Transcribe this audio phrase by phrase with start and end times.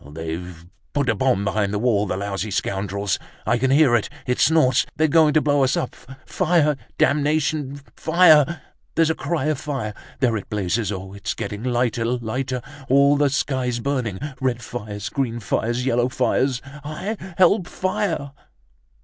[0.09, 3.19] They've put a bomb behind the wall, the lousy scoundrels!
[3.45, 5.95] I can hear it, it snorts, they're going to blow us up!
[6.25, 6.75] Fire!
[6.97, 8.63] Damnation, fire!
[8.95, 9.93] There's a cry of fire!
[10.19, 10.91] There it blazes.
[10.91, 12.63] Oh, it's getting lighter, lighter!
[12.89, 16.63] All the sky's burning, red fires, green fires, yellow fires.
[16.83, 17.15] Hi!
[17.37, 17.67] Help!
[17.67, 18.31] Fire!"